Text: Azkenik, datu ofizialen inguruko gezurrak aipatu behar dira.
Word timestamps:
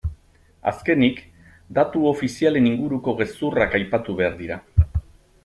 Azkenik, 0.69 1.19
datu 1.79 2.01
ofizialen 2.13 2.71
inguruko 2.71 3.15
gezurrak 3.21 3.79
aipatu 3.81 4.19
behar 4.23 4.35
dira. 4.43 4.61